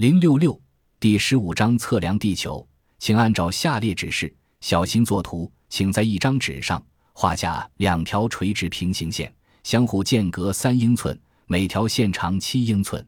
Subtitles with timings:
[0.00, 0.58] 零六六
[0.98, 2.66] 第十五章测量地球，
[2.98, 5.52] 请按照下列指示小心作图。
[5.68, 9.30] 请在一张纸上画下两条垂直平行线，
[9.62, 13.06] 相互间隔三英寸，每条线长七英寸。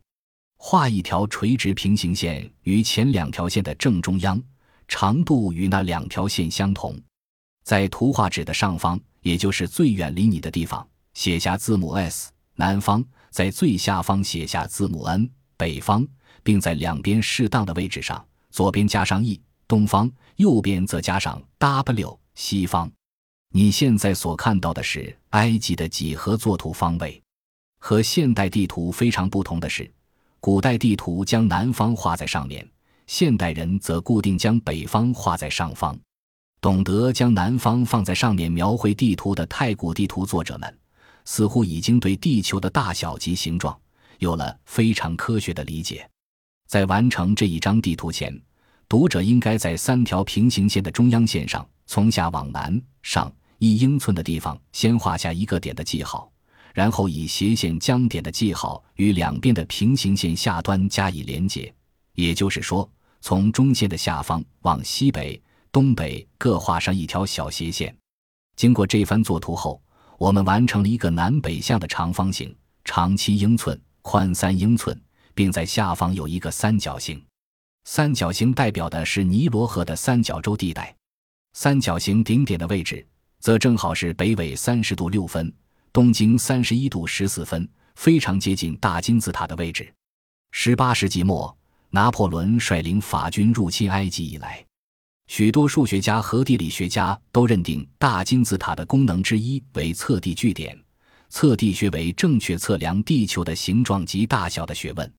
[0.58, 4.38] 画一条垂直平行线于前两条线的正中央，
[4.86, 6.94] 长度与那两条线相同。
[7.64, 16.06] 在图画纸的上方，也就是最远离你的地方，写下字母 S，南方；在最下方写下字母 N，北方。
[16.42, 22.90] 并在两边适当的位置上，左边加上 E 东方，右边则加上 W 西方。
[23.54, 27.22] 你现在所看到的是埃及的几何作图方位。
[27.78, 29.90] 和现代地图非常不同的是，
[30.40, 32.66] 古代地图将南方画在上面，
[33.06, 35.98] 现代人则固定将北方画在上方。
[36.60, 40.78] 懂得将南方放在上面描绘地图的太古地图作者们，
[41.24, 43.76] 似乎已经对地球的大小及形状
[44.18, 46.08] 有了非常科学的理解。
[46.72, 48.34] 在完成这一张地图前，
[48.88, 56.32] 读者应该在三条平行线的中央线上，从下往南上一英寸的地方先画下一个点的记号，
[56.72, 61.70] 然后以斜线将点的记号与两边的平行线下端加以连接。
[62.14, 65.38] 也就是说，从中线的下方往西北、
[65.70, 67.94] 东北各画上一条小斜线。
[68.56, 69.78] 经过这番作图后，
[70.16, 74.98] 我们完成了一个南北向的长方形，长七英寸，宽三英寸。
[75.34, 77.22] 并在下方有一个三角形，
[77.84, 80.94] 三角形代表的是尼罗河的三角洲地带。
[81.54, 83.06] 三角形顶点的位置
[83.38, 85.52] 则正好是北纬三十度六分，
[85.92, 89.92] 东经三十一度十四分，非常接近大金字塔的位置。
[90.52, 91.54] 十八世纪末，
[91.90, 94.64] 拿破仑率领法军入侵埃及以来，
[95.26, 100.78] 许多数学家和地理学家都认定大金字塔的功能之一为测地据点。
[101.28, 105.12] 测地学为正确测量地球的形状及大小的学问。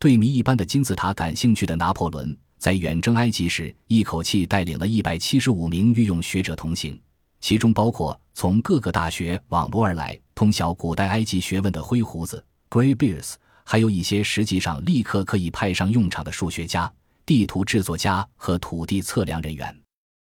[0.00, 6.96] 对谜一般的金字塔感兴趣的拿破仑，在远征埃及时，一口气带领了一百七十五名御用学者同行，
[7.40, 13.34] 其中包括从各个大学网罗而来、通晓古代埃及学问的灰胡子 （Gray Bears），
[13.64, 16.92] 还有一些实际上立刻可以派上用场的数学家、
[17.26, 19.76] 地图制作家和土地测量人员。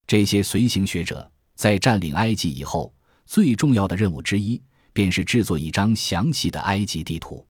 [0.06, 2.92] 这些随行学者在占领埃及以后，
[3.24, 4.60] 最重要的任务之一，
[4.92, 7.46] 便是制作一张详细的埃及地图。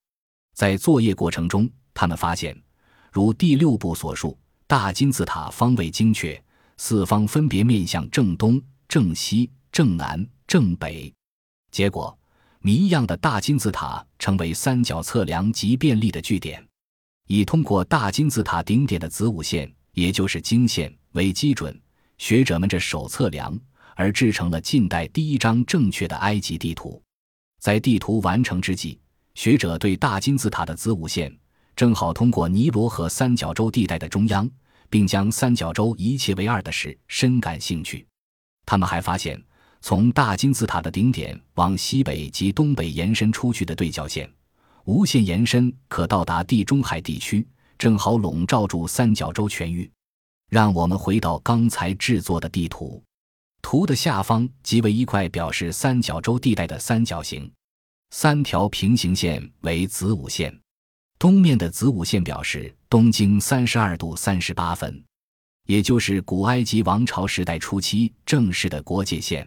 [0.55, 2.61] 在作业过程中，他们发现，
[3.11, 6.43] 如第六步所述，大金字塔方位精确，
[6.77, 11.11] 四方分别面向正东、正西、正南、正北。
[11.71, 12.19] 结果，
[12.61, 16.67] 谜一样的大金字塔成为三角测量极便利的据点。
[17.29, 21.81] 以通过大金字塔顶点的子午线，也就是经线为基准，
[22.19, 23.59] 学者们这手测量，
[23.95, 27.03] 而制成了近代第一张正确的埃及地图。
[27.61, 29.01] 在地图完成之际，
[29.35, 31.35] 学者对大金字塔的子午线。
[31.77, 34.49] 正好通过尼罗河三角洲地带的中央，
[34.89, 38.07] 并将三角洲一切为二的事深感兴趣。
[38.65, 39.43] 他们还发现，
[39.81, 44.31] 从大金字塔的顶点往西北及东北延伸出去的对角线，
[44.85, 47.47] 无限延伸可到达地中海地区，
[47.77, 49.91] 正好笼罩住三角洲全域。
[50.51, 53.03] 让我们回到刚才制作的地图，
[53.61, 57.51] 图的下方即为一块表示三角洲地带的三角形，
[58.11, 60.64] 三条平行线为子午线。
[61.19, 65.03] 东面的子午线表示东经三十二度三十八分，
[65.67, 69.43] 也就是古埃及王朝时代初期正式的国界线；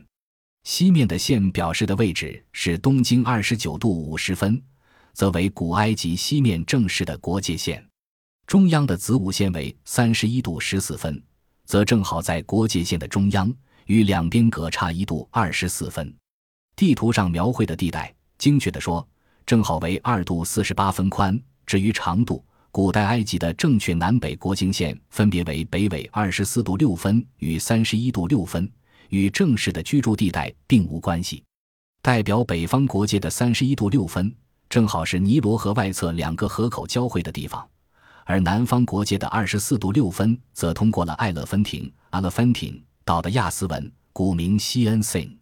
[0.64, 4.60] 西面的线表示的位置是东经二十九度五十分，
[5.14, 7.80] 则为古埃及西面正式的国界线；
[8.48, 11.22] 中央的子午线为三十一度十四分，
[11.66, 13.54] 则正好在国界线的中央，
[13.86, 16.12] 与两边隔差一度二十四分。
[16.76, 19.08] 地图上描绘的地带，精确地说，
[19.46, 21.40] 正好为二度四十八分宽。
[21.68, 28.72] 至于长度，古代埃及的正确南北国境线分别为北纬二十四度六分与三十一度六分，
[29.10, 31.44] 与正式的居住地带并无关系。
[32.02, 34.34] 代表北方国界的三十一度六分，
[34.70, 37.62] 正好是尼罗河外侧两个河口交汇的地方；
[38.24, 45.38] 而南方国界的二十四度六分，则通过了艾勒芬廷 （Alefint） 岛的亚斯文，古名西恩森。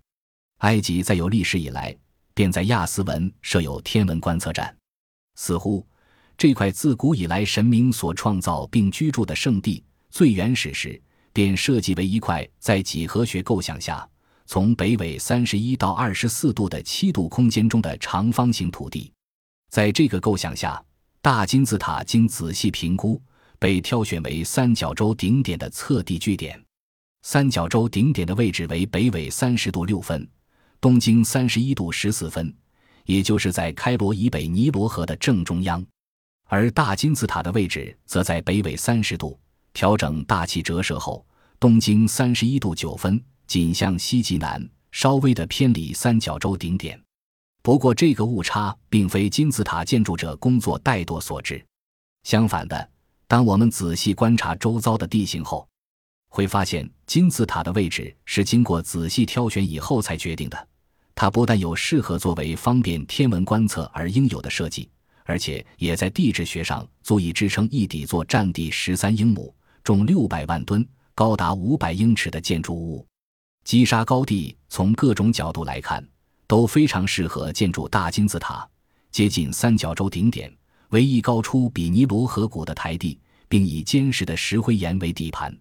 [0.60, 1.96] 埃及在有历史以来，
[2.34, 4.76] 便在亚斯文设有天文观测站，
[5.36, 5.86] 似乎。
[6.38, 11.02] 这块自古以来神明所创造并居住的圣地，最原始时
[11.32, 14.08] 便设计为一块在几何学构想下，
[14.46, 19.12] 从北纬三十一到二十四度的七度空间中的长方形土地。
[19.70, 20.84] 在这个构想下，
[21.22, 23.22] 大金字塔经仔细评估，
[23.58, 26.62] 被挑选为三角洲顶点的测地据点。
[27.24, 30.28] 三角洲顶点的位置为北纬三十度六分，
[30.80, 32.54] 东经三十一度十四分，
[33.06, 35.84] 也就是在开罗以北尼罗河的正中央。
[36.56, 39.38] 而大金字塔的位置则在北纬三十度，
[39.74, 41.26] 调整大气折射后，
[41.60, 46.98] 东经三十一度九分，仅向西极南，稍微的偏离三角洲顶点。
[47.62, 51.62] 不过，这个误差并非金字塔建筑者工作怠惰所致。
[52.24, 52.90] 相反的，
[53.28, 55.68] 当我们仔细观察周遭的地形后，
[56.30, 60.68] 会发现金字塔的位置是经过仔细挑选以后才决定的。
[61.16, 64.90] 它不但有适合作为方便天文观测而应有的设计，
[65.26, 73.06] 而且也在地质学上足以支撑一底座占地十三英亩、重六百万吨、高达五百英尺的建筑物。
[73.66, 76.02] 基沙高地从各种角度来看。
[76.48, 78.70] 都非常适合建筑大金字塔，
[79.12, 80.56] 接近三角洲顶点，
[80.90, 85.52] 唯一高出比尼罗河谷的台地，并以坚实的石灰岩为底盘。